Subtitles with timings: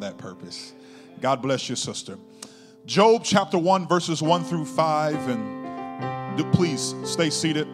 [0.00, 0.72] that purpose.
[1.20, 2.18] God bless you, sister.
[2.86, 7.68] Job chapter 1, verses 1 through 5, and do, please stay seated.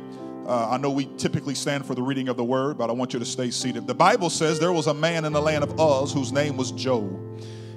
[0.47, 3.13] Uh, I know we typically stand for the reading of the word, but I want
[3.13, 3.87] you to stay seated.
[3.87, 6.73] The Bible says there was a man in the land of Uz whose name was
[6.73, 7.05] Job.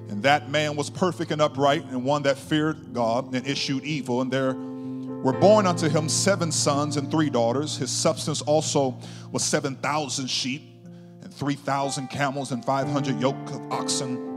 [0.10, 4.22] And that man was perfect and upright, and one that feared God and issued evil.
[4.22, 7.78] And there were born unto him seven sons and three daughters.
[7.78, 8.98] His substance also
[9.32, 10.64] was 7,000 sheep,
[11.22, 14.29] and 3,000 camels, and 500 yoke of oxen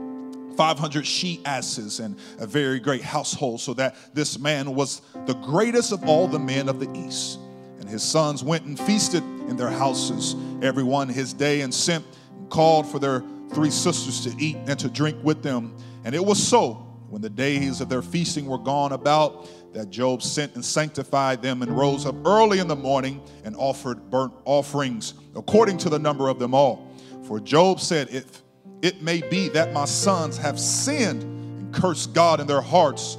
[0.56, 5.92] 500 she asses and a very great household, so that this man was the greatest
[5.92, 7.38] of all the men of the east.
[7.80, 12.04] And his sons went and feasted in their houses, everyone his day, and sent
[12.36, 15.76] and called for their three sisters to eat and to drink with them.
[16.04, 16.74] And it was so,
[17.08, 21.62] when the days of their feasting were gone about, that Job sent and sanctified them
[21.62, 26.28] and rose up early in the morning and offered burnt offerings according to the number
[26.28, 26.90] of them all.
[27.26, 28.41] For Job said, If
[28.82, 33.16] it may be that my sons have sinned and cursed God in their hearts.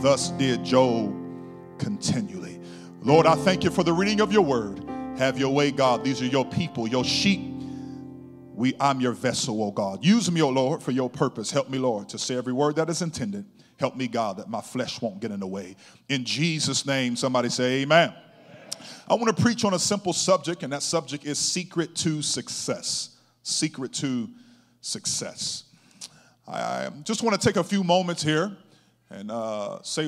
[0.00, 1.14] Thus did Job
[1.78, 2.60] continually.
[3.02, 4.82] Lord, I thank you for the reading of your word.
[5.18, 6.04] Have your way, God.
[6.04, 7.40] These are your people, your sheep.
[8.54, 10.04] We, I'm your vessel, oh God.
[10.04, 11.50] Use me, oh Lord, for your purpose.
[11.50, 13.44] Help me, Lord, to say every word that is intended.
[13.78, 15.74] Help me, God, that my flesh won't get in the way.
[16.08, 18.10] In Jesus' name, somebody say, Amen.
[18.10, 18.22] amen.
[19.08, 23.16] I want to preach on a simple subject, and that subject is secret to success.
[23.42, 24.28] Secret to
[24.82, 25.64] success.
[26.46, 28.54] I just want to take a few moments here
[29.08, 30.06] and uh, say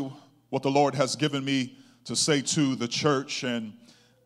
[0.51, 3.73] what the Lord has given me to say to the church, and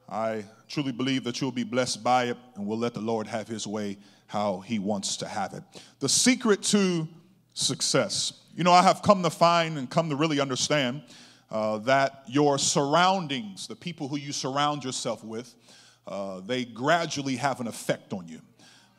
[0.09, 3.47] I truly believe that you'll be blessed by it, and we'll let the Lord have
[3.47, 5.63] his way how he wants to have it.
[6.01, 7.07] The secret to
[7.53, 8.33] success.
[8.57, 11.03] You know, I have come to find and come to really understand
[11.51, 15.55] uh, that your surroundings, the people who you surround yourself with,
[16.07, 18.41] uh, they gradually have an effect on you.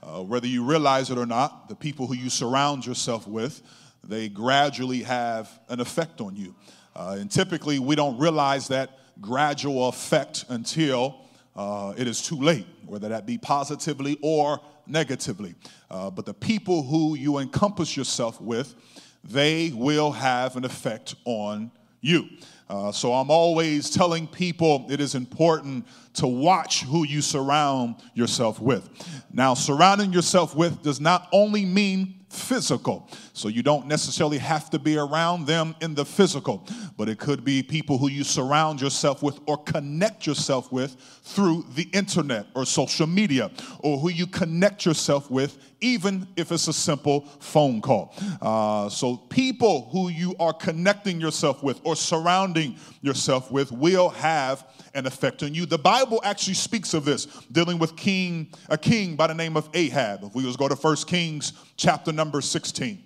[0.01, 3.61] Uh, whether you realize it or not, the people who you surround yourself with,
[4.03, 6.55] they gradually have an effect on you.
[6.95, 12.65] Uh, and typically, we don't realize that gradual effect until uh, it is too late,
[12.85, 15.55] whether that be positively or negatively.
[15.91, 18.75] Uh, but the people who you encompass yourself with,
[19.23, 21.71] they will have an effect on
[22.01, 22.27] you.
[22.69, 28.59] Uh, so I'm always telling people it is important to watch who you surround yourself
[28.59, 28.87] with.
[29.33, 33.07] Now, surrounding yourself with does not only mean physical.
[33.33, 37.43] So you don't necessarily have to be around them in the physical, but it could
[37.43, 42.65] be people who you surround yourself with or connect yourself with through the internet or
[42.65, 48.13] social media, or who you connect yourself with, even if it's a simple phone call.
[48.41, 54.65] Uh, so people who you are connecting yourself with or surrounding yourself with will have
[54.93, 55.65] an effect on you.
[55.65, 59.69] The Bible actually speaks of this, dealing with king, a king by the name of
[59.73, 60.23] Ahab.
[60.23, 63.03] If we just go to 1 Kings chapter number 16,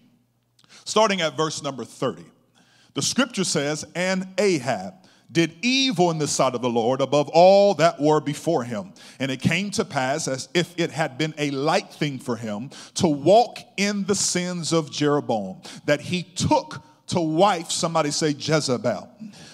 [0.85, 2.25] starting at verse number 30.
[2.93, 4.93] The scripture says, And Ahab
[5.31, 8.93] did evil in the sight of the Lord above all that were before him.
[9.19, 12.69] And it came to pass, as if it had been a light thing for him,
[12.95, 19.09] to walk in the sins of Jeroboam, that he took to wife, somebody say Jezebel.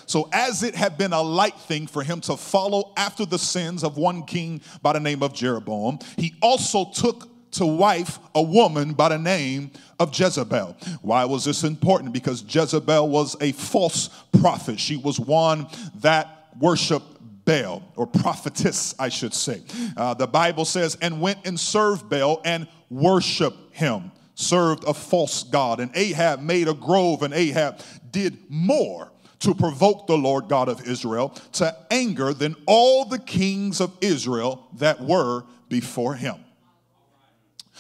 [0.06, 3.84] So, as it had been a light thing for him to follow after the sins
[3.84, 8.94] of one king by the name of Jeroboam, he also took to wife a woman
[8.94, 10.78] by the name of Jezebel.
[11.02, 12.14] Why was this important?
[12.14, 14.10] Because Jezebel was a false
[14.40, 14.80] prophet.
[14.80, 17.06] She was one that worshiped
[17.46, 19.64] Baal, or prophetess, I should say.
[19.98, 25.44] Uh, the Bible says, and went and served Baal and worshiped him, served a false
[25.44, 25.80] God.
[25.80, 27.80] And Ahab made a grove, and Ahab
[28.12, 33.80] did more to provoke the Lord God of Israel to anger than all the kings
[33.80, 36.36] of Israel that were before him.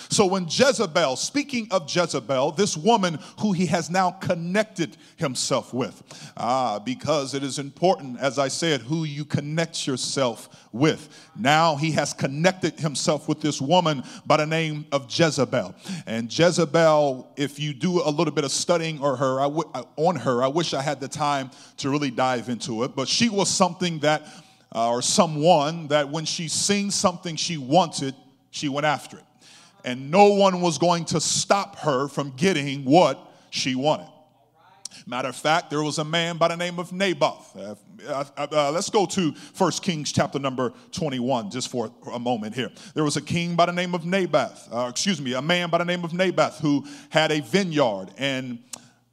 [0.07, 6.01] So when Jezebel, speaking of Jezebel, this woman who he has now connected himself with,
[6.37, 11.09] ah, because it is important, as I said, who you connect yourself with.
[11.35, 15.75] Now he has connected himself with this woman by the name of Jezebel.
[16.07, 20.15] And Jezebel, if you do a little bit of studying or her, I w- on
[20.15, 23.49] her, I wish I had the time to really dive into it, but she was
[23.49, 24.25] something that,
[24.73, 28.15] uh, or someone that when she seen something she wanted,
[28.51, 29.23] she went after it
[29.83, 34.09] and no one was going to stop her from getting what she wanted.
[35.05, 37.55] Matter of fact, there was a man by the name of Naboth.
[37.55, 37.75] Uh,
[38.07, 42.71] uh, uh, let's go to 1 Kings chapter number 21 just for a moment here.
[42.93, 45.79] There was a king by the name of Naboth, uh, excuse me, a man by
[45.79, 48.59] the name of Naboth who had a vineyard and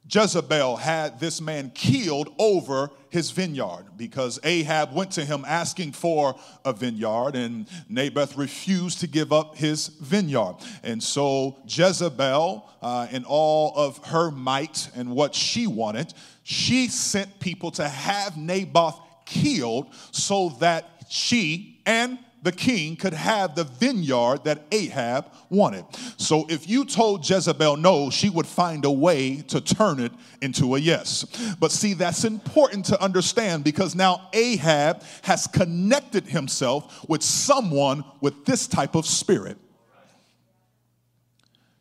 [0.09, 6.35] Jezebel had this man killed over his vineyard because Ahab went to him asking for
[6.63, 10.55] a vineyard and Naboth refused to give up his vineyard.
[10.83, 16.13] And so Jezebel, uh, in all of her might and what she wanted,
[16.43, 23.55] she sent people to have Naboth killed so that she and the king could have
[23.55, 25.83] the vineyard that Ahab wanted.
[26.15, 30.75] So if you told Jezebel no, she would find a way to turn it into
[30.75, 31.25] a yes.
[31.59, 38.45] But see, that's important to understand because now Ahab has connected himself with someone with
[38.45, 39.57] this type of spirit.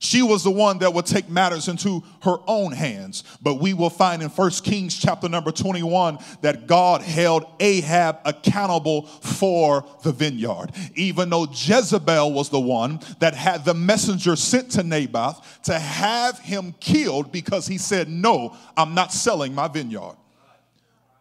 [0.06, 3.24] She was the one that would take matters into her own hands.
[3.42, 9.06] But we will find in 1 Kings chapter number 21 that God held Ahab accountable
[9.06, 10.68] for the vineyard.
[10.94, 16.38] Even though Jezebel was the one that had the messenger sent to Naboth to have
[16.38, 20.14] him killed because he said, No, I'm not selling my vineyard.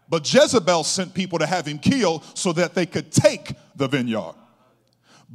[0.08, 4.36] But Jezebel sent people to have him killed so that they could take the vineyard.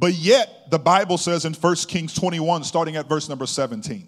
[0.01, 4.07] But yet, the Bible says in 1 Kings 21, starting at verse number 17,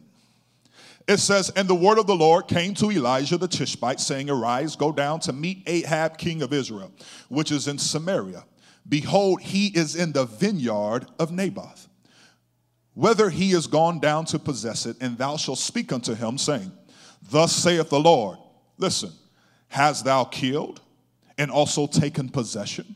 [1.08, 4.76] it says, And the word of the Lord came to Elijah the Tishbite, saying, Arise,
[4.76, 6.92] go down to meet Ahab, king of Israel,
[7.30, 8.44] which is in Samaria.
[8.90, 11.88] Behold, he is in the vineyard of Naboth.
[12.96, 16.72] Whether he is gone down to possess it, and thou shalt speak unto him, saying,
[17.30, 18.40] Thus saith the Lord,
[18.80, 19.12] Listen,
[19.68, 20.82] hast thou killed
[21.38, 22.96] and also taken possession?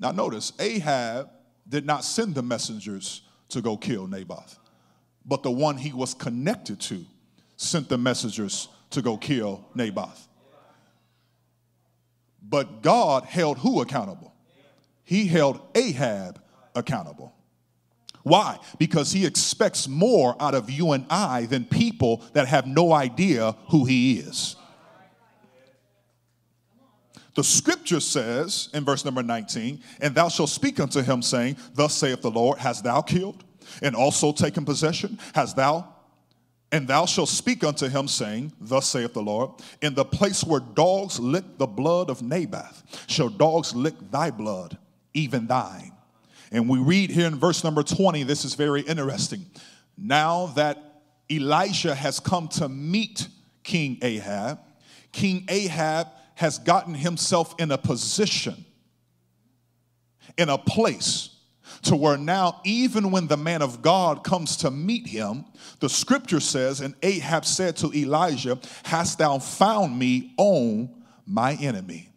[0.00, 1.30] Now, notice, Ahab
[1.68, 4.58] did not send the messengers to go kill Naboth,
[5.24, 7.04] but the one he was connected to
[7.56, 10.28] sent the messengers to go kill Naboth.
[12.42, 14.32] But God held who accountable?
[15.04, 16.40] He held Ahab
[16.74, 17.34] accountable.
[18.22, 18.58] Why?
[18.78, 23.56] Because he expects more out of you and I than people that have no idea
[23.70, 24.56] who he is.
[27.38, 31.94] The scripture says in verse number 19, and thou shalt speak unto him, saying, Thus
[31.94, 33.44] saith the Lord, Hast thou killed
[33.80, 35.20] and also taken possession?
[35.36, 35.86] Hast thou?
[36.72, 40.58] And thou shalt speak unto him, saying, Thus saith the Lord, In the place where
[40.58, 44.76] dogs lick the blood of Naboth, shall dogs lick thy blood,
[45.14, 45.92] even thine.
[46.50, 49.46] And we read here in verse number 20, this is very interesting.
[49.96, 53.28] Now that Elijah has come to meet
[53.62, 54.58] King Ahab,
[55.12, 56.08] King Ahab
[56.38, 58.64] has gotten himself in a position,
[60.36, 61.30] in a place
[61.82, 65.44] to where now, even when the man of God comes to meet him,
[65.80, 72.08] the scripture says, and Ahab said to Elijah, Hast thou found me on my enemy?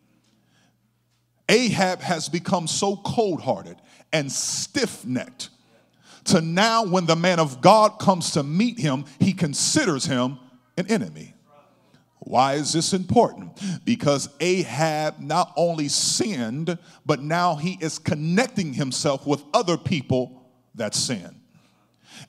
[1.50, 3.76] Ahab has become so cold hearted
[4.14, 5.50] and stiff necked
[6.26, 10.40] to now, when the man of God comes to meet him, he considers him
[10.78, 11.34] an enemy.
[12.24, 13.60] Why is this important?
[13.84, 20.94] Because Ahab not only sinned, but now he is connecting himself with other people that
[20.94, 21.36] sin.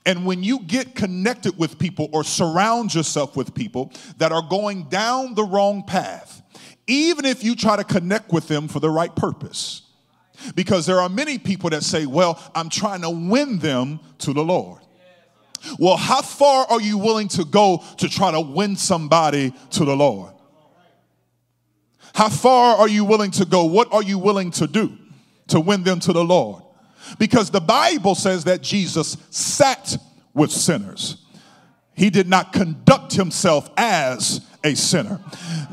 [0.06, 4.84] And when you get connected with people or surround yourself with people that are going
[4.88, 6.42] down the wrong path,
[6.86, 9.82] even if you try to connect with them for the right purpose,
[10.54, 14.42] because there are many people that say, Well, I'm trying to win them to the
[14.42, 14.81] Lord.
[15.78, 19.96] Well, how far are you willing to go to try to win somebody to the
[19.96, 20.32] Lord?
[22.14, 23.64] How far are you willing to go?
[23.64, 24.96] What are you willing to do
[25.48, 26.62] to win them to the Lord?
[27.18, 29.96] Because the Bible says that Jesus sat
[30.34, 31.24] with sinners.
[31.94, 35.20] He did not conduct himself as a sinner.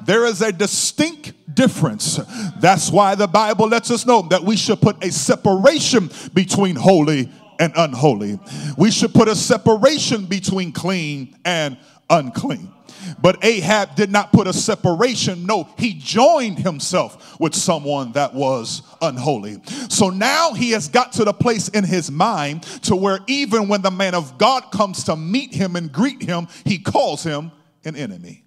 [0.05, 2.19] There is a distinct difference.
[2.59, 7.31] That's why the Bible lets us know that we should put a separation between holy
[7.59, 8.39] and unholy.
[8.77, 11.77] We should put a separation between clean and
[12.09, 12.73] unclean.
[13.21, 15.45] But Ahab did not put a separation.
[15.45, 19.57] No, he joined himself with someone that was unholy.
[19.89, 23.81] So now he has got to the place in his mind to where even when
[23.81, 27.51] the man of God comes to meet him and greet him, he calls him
[27.85, 28.43] an enemy.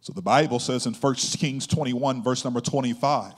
[0.00, 3.32] So the Bible says in 1 Kings 21, verse number 25,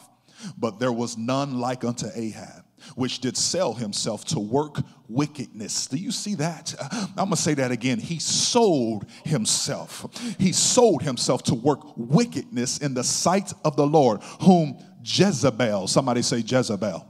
[0.58, 4.78] but there was none like unto Ahab which did sell himself to work
[5.08, 5.86] wickedness.
[5.86, 6.74] Do you see that?
[6.90, 7.98] I'm going to say that again.
[7.98, 10.06] He sold himself.
[10.38, 16.22] He sold himself to work wickedness in the sight of the Lord, whom Jezebel, somebody
[16.22, 17.06] say Jezebel,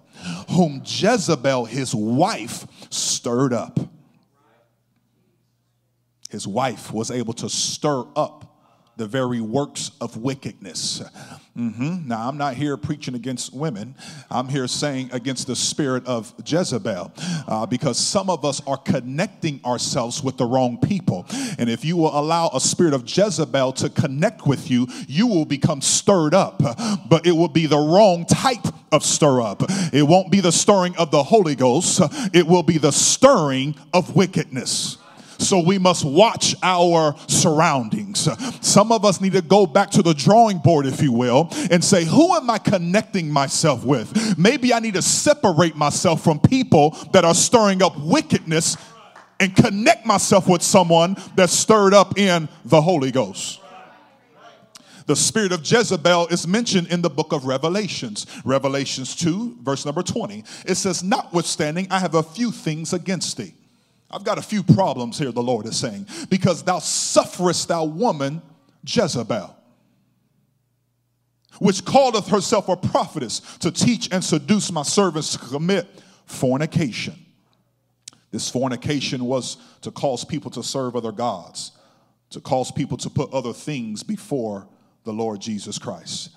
[0.51, 3.79] whom Jezebel, his wife, stirred up.
[6.31, 8.56] His wife was able to stir up
[8.97, 11.03] the very works of wickedness.
[11.57, 12.09] Mm-hmm.
[12.09, 13.95] Now, I'm not here preaching against women.
[14.31, 17.13] I'm here saying against the spirit of Jezebel
[17.49, 21.27] uh, because some of us are connecting ourselves with the wrong people.
[21.59, 25.47] And if you will allow a spirit of Jezebel to connect with you, you will
[25.47, 26.59] become stirred up,
[27.09, 29.63] but it will be the wrong type of stir up.
[29.93, 32.01] It won't be the stirring of the Holy Ghost,
[32.35, 34.99] it will be the stirring of wickedness.
[35.39, 38.29] So we must watch our surroundings.
[38.61, 41.85] Some of us need to go back to the drawing board, if you will, and
[41.85, 44.39] say, Who am I connecting myself with?
[44.39, 48.77] Maybe I need to separate myself from people that are stirring up wickedness
[49.39, 53.61] and connect myself with someone that's stirred up in the Holy Ghost.
[55.07, 58.27] The spirit of Jezebel is mentioned in the book of Revelations.
[58.45, 60.43] Revelations 2, verse number 20.
[60.67, 63.55] It says, Notwithstanding, I have a few things against thee
[64.11, 68.41] I've got a few problems here, the Lord is saying, because thou sufferest thou woman
[68.85, 69.55] Jezebel,
[71.59, 75.87] which calleth herself a prophetess to teach and seduce my servants to commit
[76.27, 77.15] fornication.
[78.31, 81.73] This fornication was to cause people to serve other gods,
[82.31, 84.69] to cause people to put other things before
[85.05, 86.31] the Lord Jesus Christ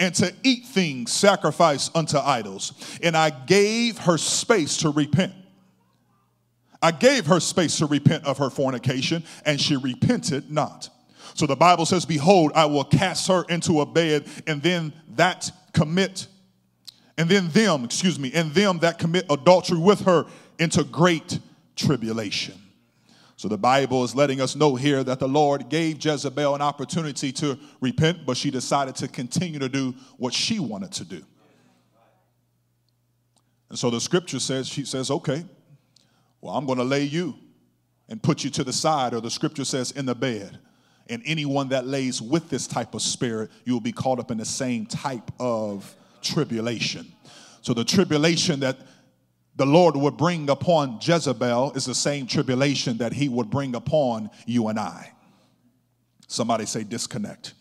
[0.00, 2.72] and to eat things sacrificed unto idols.
[3.02, 5.32] And I gave her space to repent.
[6.84, 10.90] I gave her space to repent of her fornication, and she repented not.
[11.32, 15.50] So the Bible says, Behold, I will cast her into a bed, and then that
[15.72, 16.26] commit,
[17.16, 20.26] and then them, excuse me, and them that commit adultery with her
[20.58, 21.38] into great
[21.74, 22.60] tribulation.
[23.36, 27.32] So the Bible is letting us know here that the Lord gave Jezebel an opportunity
[27.32, 31.24] to repent, but she decided to continue to do what she wanted to do.
[33.70, 35.46] And so the scripture says, she says, okay,
[36.44, 37.34] well, I'm going to lay you
[38.10, 40.58] and put you to the side, or the scripture says, in the bed.
[41.08, 44.36] And anyone that lays with this type of spirit, you will be caught up in
[44.36, 47.10] the same type of tribulation.
[47.62, 48.76] So, the tribulation that
[49.56, 54.28] the Lord would bring upon Jezebel is the same tribulation that he would bring upon
[54.44, 55.12] you and I.
[56.26, 57.54] Somebody say disconnect.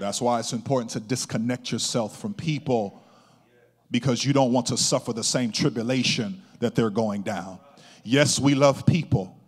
[0.00, 3.02] That's why it's important to disconnect yourself from people
[3.90, 7.58] because you don't want to suffer the same tribulation that they're going down.
[8.02, 9.38] Yes, we love people.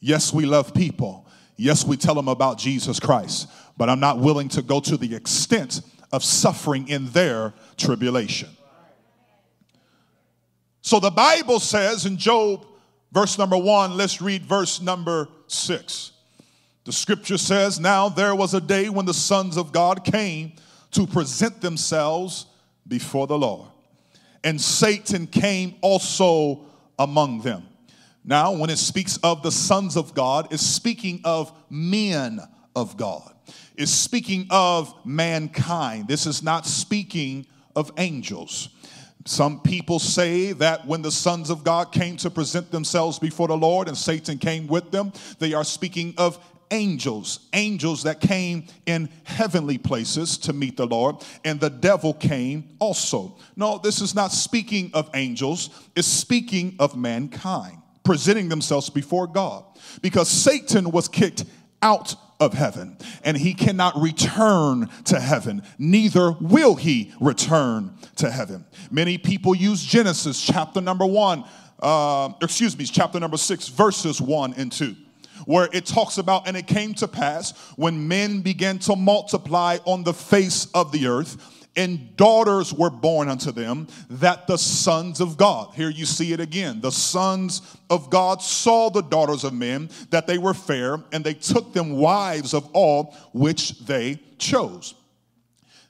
[0.00, 1.26] Yes, we love people.
[1.56, 5.14] Yes, we tell them about Jesus Christ, but I'm not willing to go to the
[5.14, 5.80] extent
[6.12, 8.48] of suffering in their tribulation.
[10.82, 12.64] So the Bible says in Job,
[13.12, 16.12] verse number one, let's read verse number six.
[16.84, 20.52] The scripture says, Now there was a day when the sons of God came
[20.92, 22.46] to present themselves
[22.86, 23.68] before the Lord.
[24.44, 26.67] And Satan came also
[26.98, 27.68] among them.
[28.24, 32.40] Now, when it speaks of the sons of God, it's speaking of men
[32.76, 33.32] of God.
[33.76, 36.08] It's speaking of mankind.
[36.08, 38.70] This is not speaking of angels.
[39.24, 43.56] Some people say that when the sons of God came to present themselves before the
[43.56, 46.38] Lord and Satan came with them, they are speaking of
[46.70, 52.76] angels, angels that came in heavenly places to meet the Lord, and the devil came
[52.78, 53.36] also.
[53.56, 59.62] No, this is not speaking of angels, it's speaking of mankind presenting themselves before God
[60.00, 61.44] because Satan was kicked
[61.82, 68.64] out of heaven and he cannot return to heaven neither will he return to heaven
[68.90, 71.44] many people use genesis chapter number one
[71.80, 74.94] uh, excuse me chapter number six verses one and two
[75.48, 80.04] where it talks about, and it came to pass when men began to multiply on
[80.04, 85.38] the face of the earth and daughters were born unto them that the sons of
[85.38, 89.88] God, here you see it again, the sons of God saw the daughters of men
[90.10, 94.94] that they were fair, and they took them wives of all which they chose.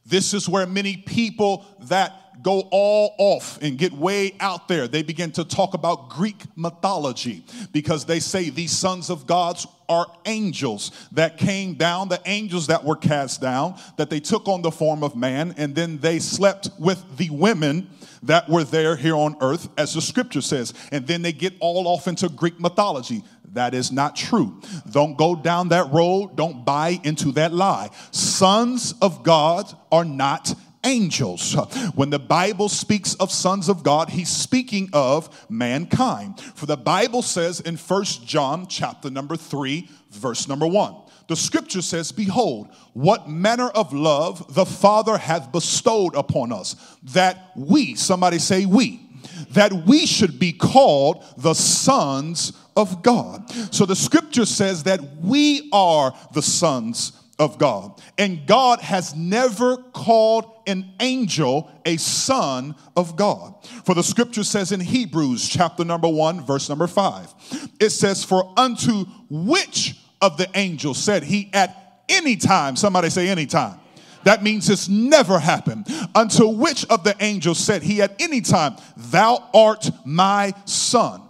[0.07, 4.89] This is where many people that go all off and get way out there.
[4.89, 10.07] They begin to talk about Greek mythology because they say these sons of gods are
[10.27, 14.71] angels that came down, the angels that were cast down, that they took on the
[14.71, 17.89] form of man, and then they slept with the women
[18.23, 20.75] that were there here on earth, as the scripture says.
[20.93, 23.23] And then they get all off into Greek mythology.
[23.53, 24.61] That is not true.
[24.91, 26.37] Don't go down that road.
[26.37, 27.91] Don't buy into that lie.
[28.11, 30.55] Sons of God are not
[30.85, 31.55] angels.
[31.95, 36.41] When the Bible speaks of sons of God, he's speaking of mankind.
[36.41, 40.95] For the Bible says in First John chapter number 3, verse number 1.
[41.29, 47.53] The scripture says, Behold, what manner of love the Father hath bestowed upon us, that
[47.55, 49.01] we, somebody say we,
[49.51, 53.51] that we should be called the sons of God.
[53.75, 58.01] So the scripture says that we are the sons of God.
[58.17, 63.55] And God has never called an angel a son of God.
[63.85, 67.71] For the scripture says in Hebrews chapter number 1 verse number 5.
[67.81, 73.29] It says for unto which of the angels said he at any time somebody say
[73.29, 73.79] any time
[74.25, 75.87] that means it's never happened.
[76.15, 81.23] Unto which of the angels said he at any time, Thou art my son.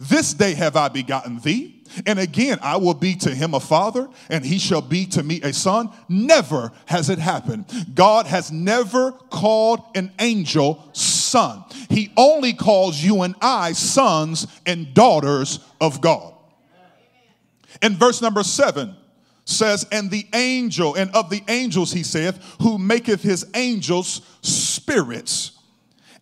[0.00, 1.77] This day have I begotten thee.
[2.06, 5.40] And again, I will be to him a father, and he shall be to me
[5.42, 5.90] a son.
[6.08, 7.66] Never has it happened.
[7.94, 11.64] God has never called an angel son.
[11.88, 16.34] He only calls you and I sons and daughters of God.
[17.82, 18.96] In verse number seven,
[19.44, 25.57] says, And the angel, and of the angels, he saith, who maketh his angels spirits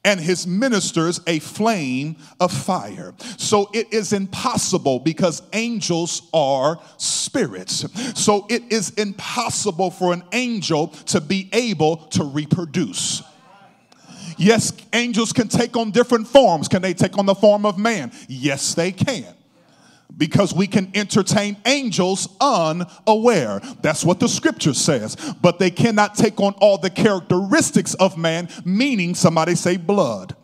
[0.07, 3.13] and his ministers a flame of fire.
[3.37, 7.85] So it is impossible because angels are spirits.
[8.19, 13.23] So it is impossible for an angel to be able to reproduce.
[14.39, 16.69] Yes, angels can take on different forms.
[16.69, 18.13] Can they take on the form of man?
[18.29, 19.36] Yes, they can
[20.17, 23.61] because we can entertain angels unaware.
[23.83, 25.17] That's what the scripture says.
[25.41, 30.35] But they cannot take on all the characteristics of man, meaning somebody say blood.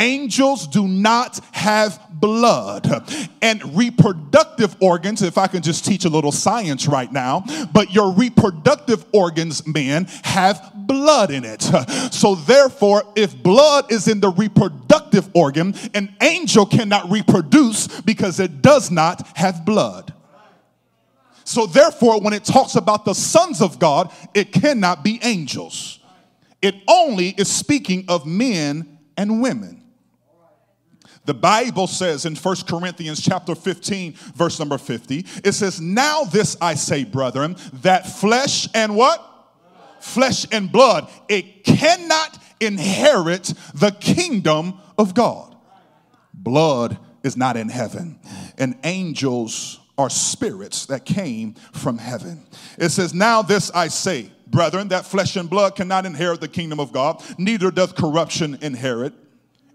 [0.00, 2.88] Angels do not have blood
[3.42, 5.20] and reproductive organs.
[5.20, 10.06] If I can just teach a little science right now, but your reproductive organs, men,
[10.22, 11.60] have blood in it.
[12.12, 18.62] So, therefore, if blood is in the reproductive organ, an angel cannot reproduce because it
[18.62, 20.14] does not have blood.
[21.44, 25.98] So, therefore, when it talks about the sons of God, it cannot be angels.
[26.62, 29.79] It only is speaking of men and women.
[31.30, 36.56] The Bible says in 1 Corinthians chapter 15, verse number 50, it says, Now this
[36.60, 39.24] I say, brethren, that flesh and what?
[40.00, 45.54] Flesh and blood, it cannot inherit the kingdom of God.
[46.34, 48.18] Blood is not in heaven,
[48.58, 52.44] and angels are spirits that came from heaven.
[52.76, 56.80] It says, Now this I say, brethren, that flesh and blood cannot inherit the kingdom
[56.80, 59.14] of God, neither doth corruption inherit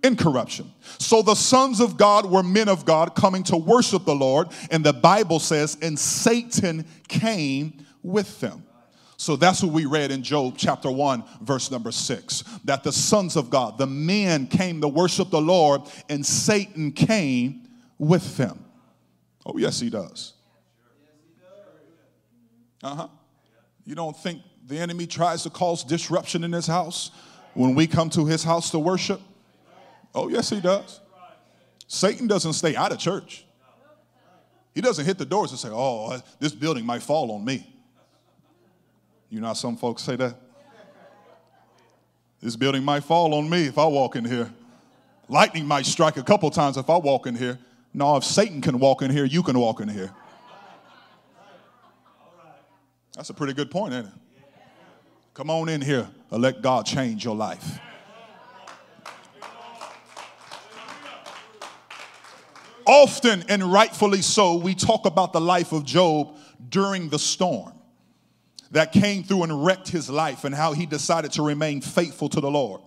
[0.05, 0.71] incorruption.
[0.99, 4.83] So the sons of God were men of God coming to worship the Lord, and
[4.83, 8.63] the Bible says, and Satan came with them.
[9.17, 12.43] So that's what we read in Job chapter 1, verse number 6.
[12.65, 17.67] That the sons of God, the men came to worship the Lord, and Satan came
[17.97, 18.63] with them.
[19.45, 20.33] Oh, yes, he does.
[22.83, 23.07] Uh huh.
[23.85, 27.11] You don't think the enemy tries to cause disruption in his house
[27.53, 29.21] when we come to his house to worship?
[30.15, 31.01] Oh, yes, he does.
[31.87, 33.45] Satan doesn't stay out of church.
[34.73, 37.71] He doesn't hit the doors and say, Oh, this building might fall on me.
[39.29, 40.35] You know some folks say that?
[42.41, 44.51] This building might fall on me if I walk in here.
[45.27, 47.57] Lightning might strike a couple times if I walk in here.
[47.93, 50.13] No, if Satan can walk in here, you can walk in here.
[53.15, 54.13] That's a pretty good point, ain't it?
[55.33, 57.79] Come on in here and let God change your life.
[62.85, 66.35] Often and rightfully so, we talk about the life of Job
[66.69, 67.73] during the storm
[68.71, 72.41] that came through and wrecked his life and how he decided to remain faithful to
[72.41, 72.81] the Lord.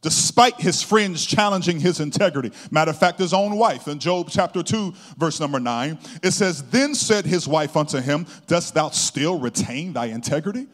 [0.00, 2.52] Despite his friends challenging his integrity.
[2.70, 6.62] Matter of fact, his own wife in Job chapter 2, verse number 9, it says,
[6.70, 10.68] Then said his wife unto him, Dost thou still retain thy integrity?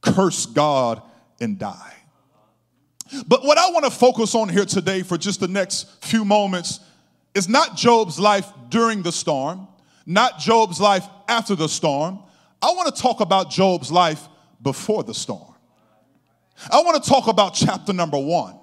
[0.00, 1.02] Curse God
[1.40, 1.92] and die.
[3.26, 6.80] But what I want to focus on here today for just the next few moments
[7.34, 9.68] is not Job's life during the storm,
[10.06, 12.20] not Job's life after the storm.
[12.62, 14.28] I want to talk about Job's life
[14.62, 15.54] before the storm.
[16.70, 18.58] I want to talk about chapter number one.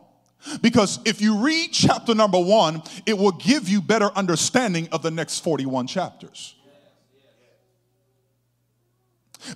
[0.62, 5.12] Because if you read chapter number one, it will give you better understanding of the
[5.12, 6.56] next 41 chapters.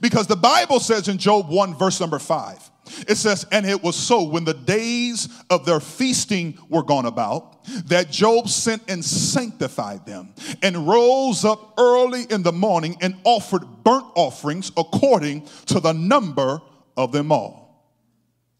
[0.02, 2.72] Because the Bible says in Job 1, verse number 5,
[3.08, 7.64] it says, And it was so when the days of their feasting were gone about,
[7.88, 13.64] that Job sent and sanctified them, and rose up early in the morning and offered
[13.84, 16.62] burnt offerings according to the number
[16.96, 17.66] of them all.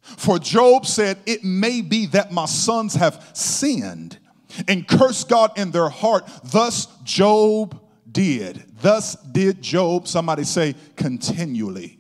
[0.02, 4.20] For Job said, It may be that my sons have sinned
[4.68, 6.30] and cursed God in their heart.
[6.44, 8.64] Thus Job did.
[8.82, 12.00] Thus did Job, somebody say, continually.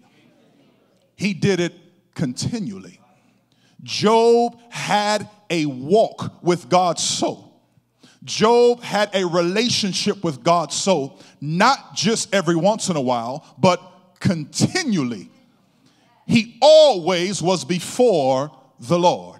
[1.15, 1.73] He did it
[2.15, 2.99] continually.
[3.83, 7.51] Job had a walk with God so.
[8.23, 13.79] Job had a relationship with God so, not just every once in a while, but
[14.19, 15.29] continually.
[16.25, 19.34] He always was before the Lord.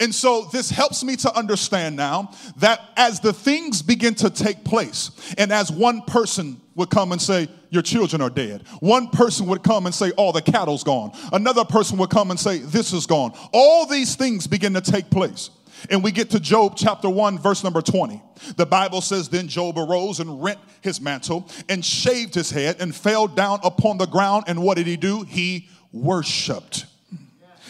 [0.00, 4.64] And so this helps me to understand now that as the things begin to take
[4.64, 9.46] place, and as one person would come and say, Your children are dead, one person
[9.46, 12.92] would come and say, All the cattle's gone, another person would come and say, This
[12.92, 13.32] is gone.
[13.52, 15.50] All these things begin to take place.
[15.90, 18.22] And we get to Job chapter 1, verse number 20.
[18.56, 22.94] The Bible says, Then Job arose and rent his mantle and shaved his head and
[22.94, 24.44] fell down upon the ground.
[24.46, 25.22] And what did he do?
[25.22, 26.86] He worshiped.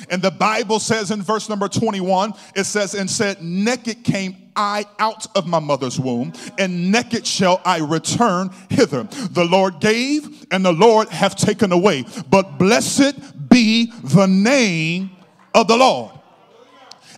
[0.08, 4.86] And the Bible says in verse number 21, it says, And said, Naked came I
[4.98, 9.04] out of my mother's womb, and naked shall I return hither.
[9.04, 12.04] The Lord gave, and the Lord hath taken away.
[12.30, 15.10] But blessed be the name
[15.54, 16.12] of the Lord.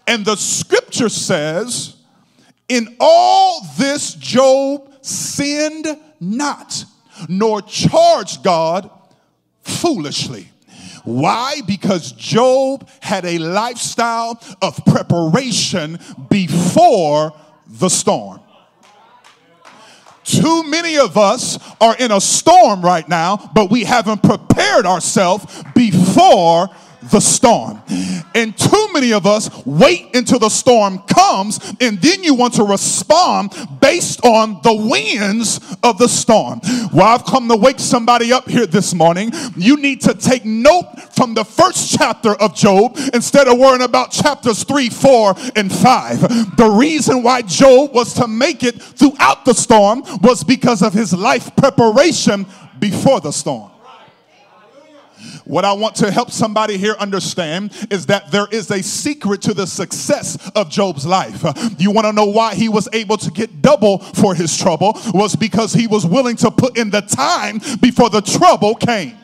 [0.06, 1.96] And the scripture says,
[2.68, 5.86] In all this Job sinned
[6.18, 6.84] not,
[7.28, 8.90] nor charged God
[9.62, 10.48] foolishly.
[11.08, 11.62] Why?
[11.66, 17.32] Because Job had a lifestyle of preparation before
[17.66, 18.40] the storm.
[20.22, 25.64] Too many of us are in a storm right now, but we haven't prepared ourselves
[25.74, 26.68] before
[27.10, 27.82] the storm.
[28.34, 32.64] And too many of us wait until the storm comes and then you want to
[32.64, 36.60] respond based on the winds of the storm.
[36.92, 39.30] Well, I've come to wake somebody up here this morning.
[39.56, 44.10] You need to take note from the first chapter of Job instead of worrying about
[44.10, 46.56] chapters 3, 4, and 5.
[46.56, 51.12] The reason why Job was to make it throughout the storm was because of his
[51.12, 52.46] life preparation
[52.78, 53.67] before the storm.
[55.44, 59.54] What I want to help somebody here understand is that there is a secret to
[59.54, 61.44] the success of Job's life.
[61.78, 65.36] You want to know why he was able to get double for his trouble was
[65.36, 69.16] because he was willing to put in the time before the trouble came.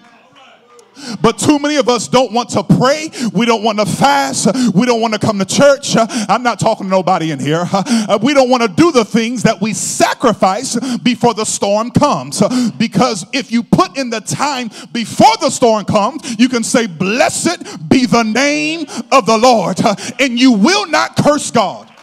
[1.20, 3.10] But too many of us don't want to pray.
[3.32, 4.48] We don't want to fast.
[4.74, 5.94] We don't want to come to church.
[5.96, 7.64] I'm not talking to nobody in here.
[7.72, 12.42] Uh, we don't want to do the things that we sacrifice before the storm comes.
[12.76, 17.88] Because if you put in the time before the storm comes, you can say, Blessed
[17.88, 19.80] be the name of the Lord.
[20.20, 21.93] And you will not curse God.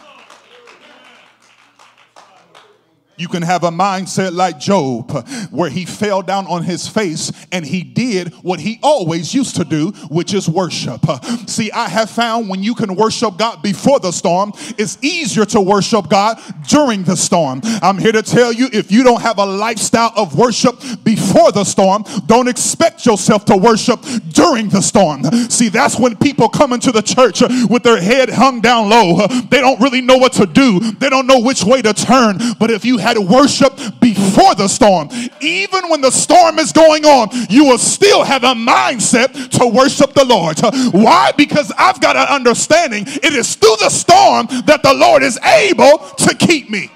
[3.22, 5.12] You can have a mindset like Job,
[5.52, 9.64] where he fell down on his face and he did what he always used to
[9.64, 11.00] do, which is worship.
[11.46, 15.60] See, I have found when you can worship God before the storm, it's easier to
[15.60, 17.60] worship God during the storm.
[17.80, 21.62] I'm here to tell you if you don't have a lifestyle of worship before the
[21.62, 25.22] storm, don't expect yourself to worship during the storm.
[25.48, 29.28] See, that's when people come into the church with their head hung down low.
[29.28, 32.38] They don't really know what to do, they don't know which way to turn.
[32.58, 35.08] But if you worship before the storm.
[35.40, 40.14] Even when the storm is going on, you will still have a mindset to worship
[40.14, 40.58] the Lord.
[40.92, 41.32] Why?
[41.36, 45.98] Because I've got an understanding it is through the storm that the Lord is able
[45.98, 46.90] to keep me.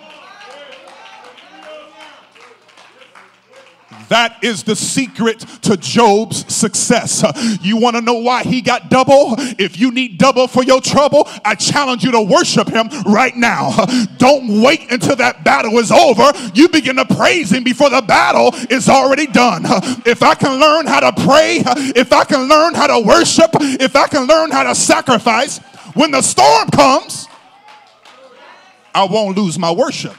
[4.08, 7.24] That is the secret to Job's success.
[7.60, 9.34] You want to know why he got double?
[9.58, 13.72] If you need double for your trouble, I challenge you to worship him right now.
[14.18, 16.32] Don't wait until that battle is over.
[16.54, 19.62] You begin to praise him before the battle is already done.
[20.06, 21.62] If I can learn how to pray,
[21.96, 25.58] if I can learn how to worship, if I can learn how to sacrifice,
[25.94, 27.26] when the storm comes,
[28.94, 30.16] I won't lose my worship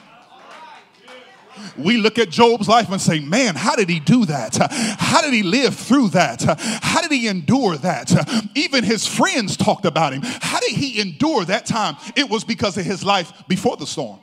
[1.78, 4.58] we look at Job's life and say, man, how did he do that?
[5.00, 6.44] How did he live through that?
[6.82, 8.50] How did he endure that?
[8.56, 10.22] Even his friends talked about him.
[10.24, 11.96] How did he endure that time?
[12.16, 14.20] It was because of his life before the storm.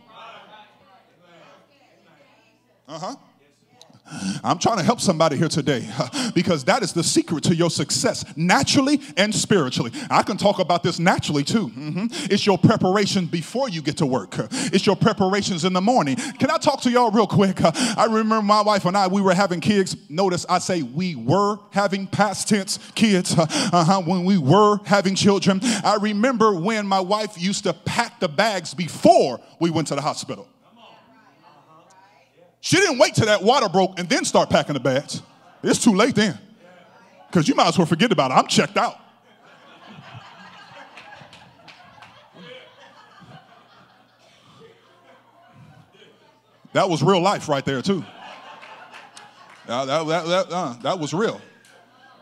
[2.86, 3.16] Uh huh.
[4.42, 5.88] I'm trying to help somebody here today
[6.34, 9.92] because that is the secret to your success, naturally and spiritually.
[10.10, 11.68] I can talk about this naturally too.
[11.68, 12.06] Mm-hmm.
[12.30, 16.16] It's your preparation before you get to work, it's your preparations in the morning.
[16.16, 17.58] Can I talk to y'all real quick?
[17.64, 19.96] I remember my wife and I, we were having kids.
[20.08, 25.60] Notice I say we were having past tense kids uh-huh, when we were having children.
[25.62, 30.02] I remember when my wife used to pack the bags before we went to the
[30.02, 30.48] hospital.
[32.64, 35.20] She didn't wait till that water broke and then start packing the bags.
[35.62, 36.38] It's too late then.
[37.26, 38.34] Because you might as well forget about it.
[38.34, 38.98] I'm checked out.
[46.72, 48.02] That was real life right there, too.
[49.68, 51.42] Uh, that, that, that, uh, that was real.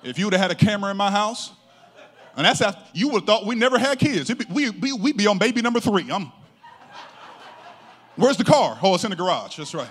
[0.02, 1.52] If you would have had a camera in my house,
[2.37, 4.33] And that's after you would have thought we never had kids.
[4.33, 6.11] Be, we, we, we be on baby number three.
[6.11, 6.33] I'm,
[8.16, 8.78] where's the car?
[8.83, 9.57] Oh, it's in the garage.
[9.57, 9.90] That's right.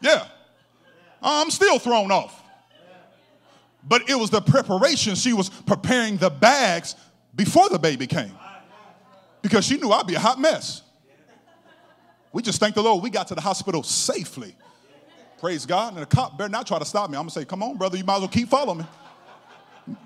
[0.00, 0.26] Yeah.
[1.22, 2.42] I'm still thrown off.
[3.82, 5.14] But it was the preparation.
[5.14, 6.94] She was preparing the bags
[7.34, 8.34] before the baby came
[9.42, 10.82] because she knew I'd be a hot mess.
[12.32, 14.54] We just thank the Lord we got to the hospital safely.
[15.40, 15.94] Praise God.
[15.94, 17.16] And the cop better not try to stop me.
[17.16, 18.84] I'm going to say, come on, brother, you might as well keep following me.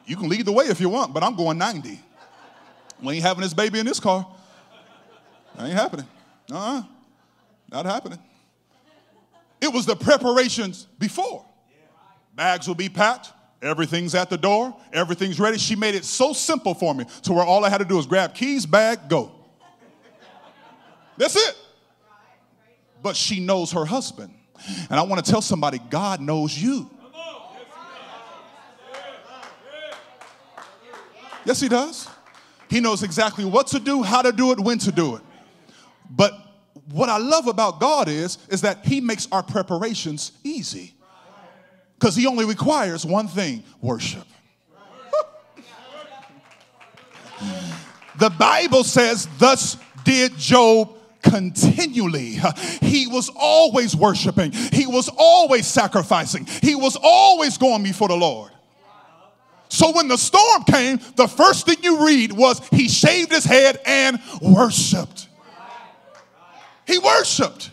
[0.07, 1.99] You can lead the way if you want, but I'm going 90.
[3.03, 4.27] We ain't having this baby in this car.
[5.57, 6.07] That ain't happening.
[6.51, 6.83] Uh-uh.
[7.71, 8.19] Not happening.
[9.63, 11.47] It was the preparations before.
[12.35, 13.33] Bags will be packed.
[13.63, 14.77] Everything's at the door.
[14.93, 15.57] Everything's ready.
[15.57, 18.07] She made it so simple for me to where all I had to do was
[18.07, 19.31] grab keys, bag, go.
[21.17, 21.57] That's it.
[23.05, 24.35] But she knows her husband.
[24.91, 26.91] And I want to tell somebody God knows you.
[31.45, 32.09] Yes, He does.
[32.69, 35.23] He knows exactly what to do, how to do it, when to do it.
[36.11, 36.33] But
[36.91, 40.95] what I love about God is, is that He makes our preparations easy.
[41.99, 44.27] Because He only requires one thing worship.
[48.19, 52.39] the Bible says, Thus did Job continually.
[52.81, 58.51] He was always worshiping, he was always sacrificing, he was always going before the Lord.
[59.69, 63.81] So when the storm came, the first thing you read was he shaved his head
[63.87, 65.29] and worshiped.
[66.93, 67.71] He worshiped.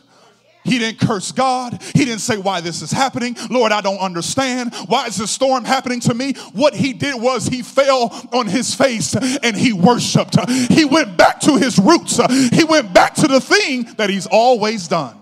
[0.64, 1.82] He didn't curse God.
[1.94, 3.36] He didn't say why this is happening.
[3.50, 4.74] Lord, I don't understand.
[4.88, 6.34] Why is this storm happening to me?
[6.54, 10.38] What he did was he fell on his face and he worshiped.
[10.50, 12.18] He went back to his roots.
[12.54, 15.18] He went back to the thing that he's always done.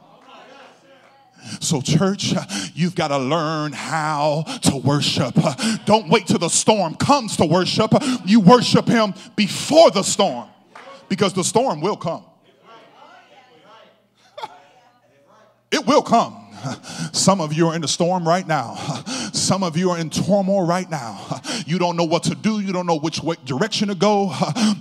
[1.60, 2.34] So, church,
[2.76, 5.34] you've got to learn how to worship.
[5.86, 7.94] Don't wait till the storm comes to worship.
[8.26, 10.50] You worship Him before the storm
[11.10, 12.26] because the storm will come.
[15.78, 16.36] It will come.
[17.14, 18.78] Some of you are in the storm right now.
[19.38, 21.42] Some of you are in turmoil right now.
[21.66, 22.60] You don't know what to do.
[22.60, 24.34] You don't know which way, direction to go.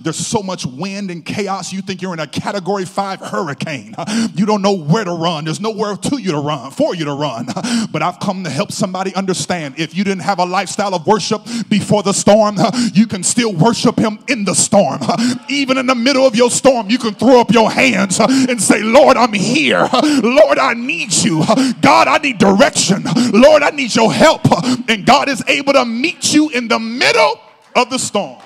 [0.03, 1.73] There's so much wind and chaos.
[1.73, 3.95] You think you're in a category five hurricane.
[4.35, 5.45] You don't know where to run.
[5.45, 7.47] There's nowhere to you to run, for you to run.
[7.93, 11.43] But I've come to help somebody understand if you didn't have a lifestyle of worship
[11.69, 12.57] before the storm,
[12.95, 15.01] you can still worship Him in the storm.
[15.49, 18.83] Even in the middle of your storm, you can throw up your hands and say,
[18.83, 19.89] Lord, I'm here.
[20.23, 21.45] Lord, I need you.
[21.81, 23.05] God, I need direction.
[23.33, 24.46] Lord, I need your help.
[24.89, 27.41] And God is able to meet you in the middle
[27.75, 28.41] of the storm.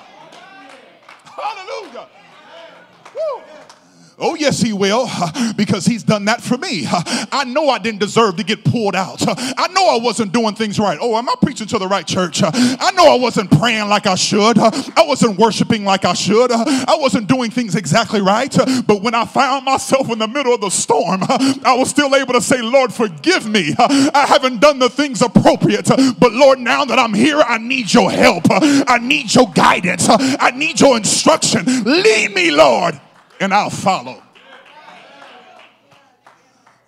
[4.21, 5.09] Oh, yes, he will,
[5.57, 6.85] because he's done that for me.
[7.31, 9.21] I know I didn't deserve to get pulled out.
[9.27, 10.97] I know I wasn't doing things right.
[11.01, 12.41] Oh, am I preaching to the right church?
[12.43, 14.59] I know I wasn't praying like I should.
[14.59, 16.51] I wasn't worshiping like I should.
[16.51, 18.55] I wasn't doing things exactly right.
[18.85, 22.33] But when I found myself in the middle of the storm, I was still able
[22.33, 23.73] to say, Lord, forgive me.
[23.79, 25.87] I haven't done the things appropriate.
[25.87, 28.43] But Lord, now that I'm here, I need your help.
[28.49, 30.07] I need your guidance.
[30.09, 31.65] I need your instruction.
[31.65, 32.99] Lead me, Lord
[33.41, 34.21] and I'll follow.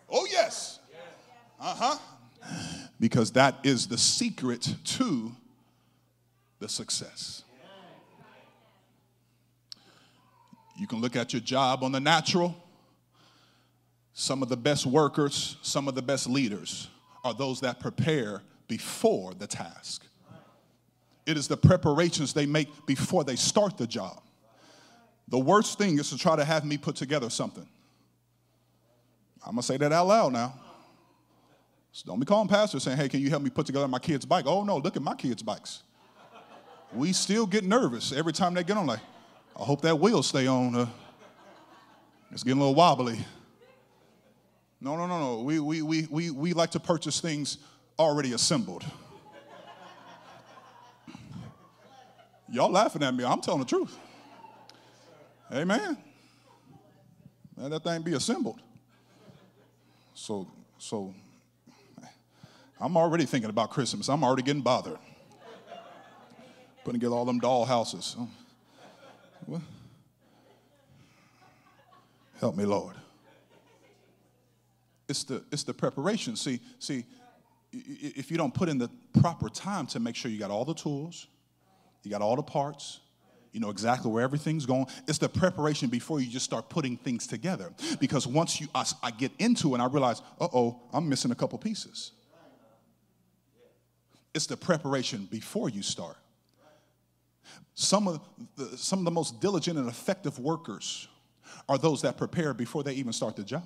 [0.09, 0.79] Oh, yes.
[1.59, 1.97] Uh huh.
[2.99, 5.31] Because that is the secret to
[6.59, 7.43] the success.
[10.77, 12.55] You can look at your job on the natural.
[14.13, 16.87] Some of the best workers, some of the best leaders
[17.23, 20.05] are those that prepare before the task.
[21.25, 24.21] It is the preparations they make before they start the job.
[25.27, 27.67] The worst thing is to try to have me put together something.
[29.45, 30.53] I'm gonna say that out loud now.
[31.91, 34.25] So don't be calling pastor saying, hey, can you help me put together my kid's
[34.25, 34.45] bike?
[34.47, 35.83] Oh no, look at my kids' bikes.
[36.93, 38.88] We still get nervous every time they get on.
[38.88, 38.99] Like,
[39.59, 40.75] I hope that wheel stay on.
[40.75, 40.88] Uh,
[42.31, 43.19] it's getting a little wobbly.
[44.81, 45.41] No, no, no, no.
[45.43, 47.57] We, we, we, we, we like to purchase things
[47.97, 48.83] already assembled.
[52.51, 53.23] Y'all laughing at me.
[53.23, 53.97] I'm telling the truth.
[55.53, 55.97] Amen.
[57.55, 58.59] Let that thing be assembled.
[60.15, 60.47] So,
[60.79, 61.13] so
[62.81, 64.09] I'm already thinking about Christmas.
[64.09, 64.97] I'm already getting bothered.
[66.83, 68.17] Putting together all them doll houses.
[72.39, 72.95] Help me, Lord.
[75.07, 76.35] It's the, it's the preparation.
[76.35, 77.05] See, see,
[77.71, 78.89] if you don't put in the
[79.21, 81.27] proper time to make sure you got all the tools,
[82.03, 82.99] you got all the parts,
[83.53, 84.87] you know exactly where everything's going.
[85.07, 87.71] It's the preparation before you just start putting things together.
[87.99, 91.31] Because once you I, I get into it and I realize, uh oh, I'm missing
[91.31, 92.11] a couple pieces.
[94.33, 96.17] It's the preparation before you start.
[97.75, 98.19] Some of
[98.55, 101.07] the, some of the most diligent and effective workers
[101.69, 103.63] are those that prepare before they even start the job.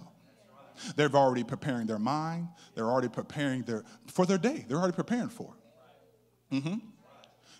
[0.95, 2.50] They're already preparing their mind.
[2.76, 4.65] They're already preparing their for their day.
[4.67, 5.56] They're already preparing for
[6.52, 6.56] it.
[6.56, 6.76] Mm-hmm.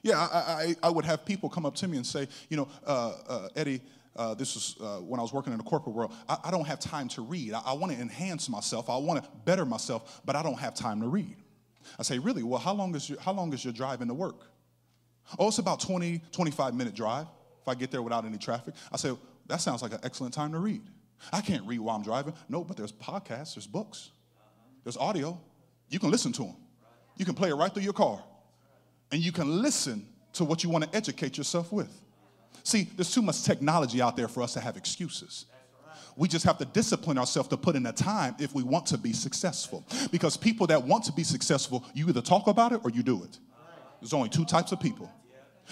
[0.04, 2.68] Yeah, I, I, I, would have people come up to me and say, you know,
[2.86, 3.82] uh, uh, Eddie,
[4.16, 6.14] uh, this was uh, when I was working in the corporate world.
[6.28, 7.54] I, I don't have time to read.
[7.54, 8.90] I, want to enhance myself.
[8.90, 11.36] I want to better myself, but I don't have time to read.
[12.00, 12.44] I say, really?
[12.44, 14.48] Well, how long is your, how long is your drive into work?
[15.38, 17.28] Oh, it's about 20, 25 minute drive
[17.62, 18.74] if I get there without any traffic.
[18.92, 19.12] I say,
[19.48, 20.82] that sounds like an excellent time to read.
[21.32, 22.34] I can't read while I'm driving.
[22.50, 24.12] No, but there's podcasts, there's books,
[24.84, 25.40] there's audio.
[25.90, 26.56] You can listen to them.
[27.18, 28.24] You can play it right through your car.
[29.12, 31.90] And you can listen to what you want to educate yourself with.
[32.64, 35.46] See, there's too much technology out there for us to have excuses.
[36.18, 38.98] We just have to discipline ourselves to put in the time if we want to
[38.98, 39.86] be successful.
[40.12, 43.24] Because people that want to be successful, you either talk about it or you do
[43.24, 43.40] it.
[44.02, 45.12] There's only two types of people.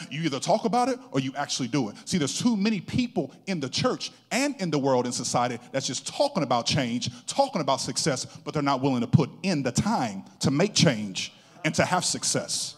[0.10, 1.95] You either talk about it or you actually do it.
[2.06, 5.88] See, there's too many people in the church and in the world and society that's
[5.88, 9.71] just talking about change, talking about success, but they're not willing to put in the
[9.71, 12.76] time to make change and to have success.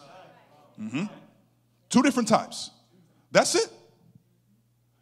[0.80, 1.04] Mm-hmm.
[1.88, 2.70] Two different types.
[3.30, 3.68] That's it.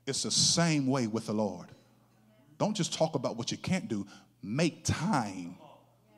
[0.07, 1.67] It's the same way with the Lord.
[2.59, 4.07] Don't just talk about what you can't do,
[4.43, 5.57] make time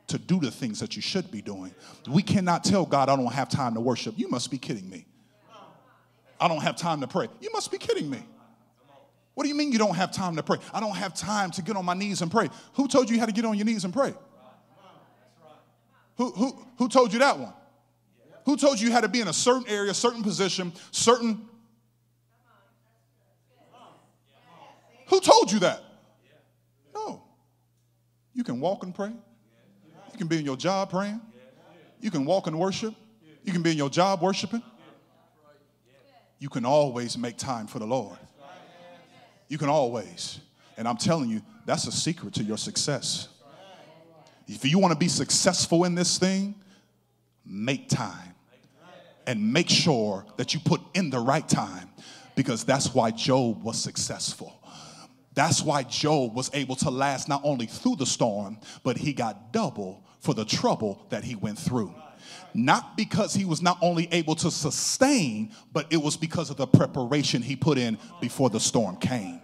[0.07, 1.73] to do the things that you should be doing.
[2.07, 4.15] We cannot tell God, I don't have time to worship.
[4.17, 5.05] You must be kidding me.
[6.39, 7.27] I don't have time to pray.
[7.41, 8.23] You must be kidding me.
[9.33, 10.57] What do you mean you don't have time to pray?
[10.73, 12.49] I don't have time to get on my knees and pray.
[12.73, 14.13] Who told you how to get on your knees and pray?
[16.17, 17.53] Who, who, who told you that one?
[18.49, 21.47] Who told you you had to be in a certain area, certain position, certain.
[25.05, 25.83] Who told you that?
[26.95, 27.21] No.
[28.33, 29.11] You can walk and pray.
[30.11, 31.21] You can be in your job praying.
[32.01, 32.95] You can walk and worship.
[33.43, 34.63] You can be in your job worshiping.
[36.39, 38.17] You can always make time for the Lord.
[39.47, 40.39] You can always.
[40.75, 43.27] And I'm telling you, that's a secret to your success.
[44.47, 46.55] If you want to be successful in this thing,
[47.45, 48.28] make time
[49.29, 51.87] and make sure that you put in the right time
[52.35, 54.59] because that's why Job was successful.
[55.35, 59.53] That's why Job was able to last not only through the storm, but he got
[59.53, 61.93] double for the trouble that he went through.
[62.55, 66.65] Not because he was not only able to sustain, but it was because of the
[66.65, 69.41] preparation he put in before the storm came.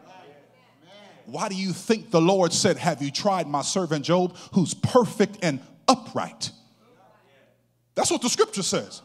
[1.27, 5.37] Why do you think the Lord said, Have you tried my servant Job, who's perfect
[5.43, 6.49] and upright?
[7.93, 9.03] That's what the scripture says.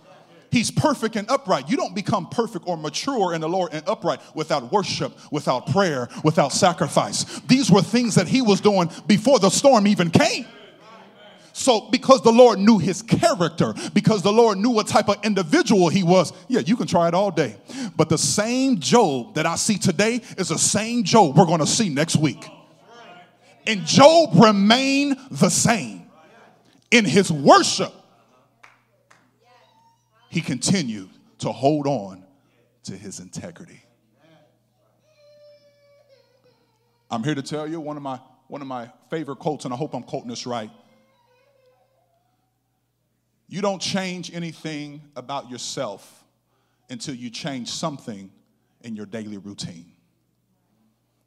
[0.50, 1.70] He's perfect and upright.
[1.70, 6.08] You don't become perfect or mature in the Lord and upright without worship, without prayer,
[6.24, 7.24] without sacrifice.
[7.40, 10.46] These were things that he was doing before the storm even came.
[11.52, 15.88] So, because the Lord knew his character, because the Lord knew what type of individual
[15.88, 17.56] he was, yeah, you can try it all day.
[17.96, 21.66] But the same Job that I see today is the same Job we're going to
[21.66, 22.48] see next week.
[23.66, 26.06] And Job remained the same
[26.90, 27.92] in his worship
[30.30, 32.24] he continued to hold on
[32.84, 33.82] to his integrity.
[37.10, 39.76] I'm here to tell you one of my one of my favorite quotes, and I
[39.76, 40.70] hope I'm quoting this right.
[43.48, 46.24] You don't change anything about yourself
[46.88, 48.30] until you change something
[48.82, 49.92] in your daily routine.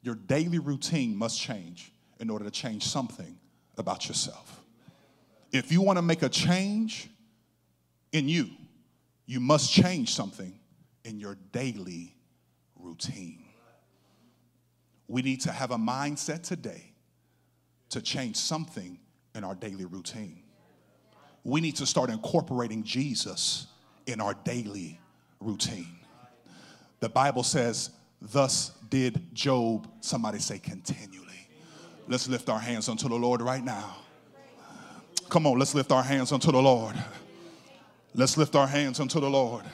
[0.02, 3.38] Your daily routine must change in order to change something
[3.78, 4.60] about yourself.
[5.50, 7.08] If you want to make a change
[8.12, 8.50] in you,
[9.26, 10.58] you must change something
[11.04, 12.14] in your daily
[12.76, 13.44] routine.
[15.08, 16.92] We need to have a mindset today
[17.90, 18.98] to change something
[19.34, 20.42] in our daily routine.
[21.42, 23.66] We need to start incorporating Jesus
[24.06, 24.98] in our daily
[25.40, 25.98] routine.
[27.00, 31.48] The Bible says, Thus did Job, somebody say continually.
[32.08, 33.96] Let's lift our hands unto the Lord right now.
[35.28, 36.96] Come on, let's lift our hands unto the Lord.
[38.16, 39.64] Let's lift our hands unto the Lord.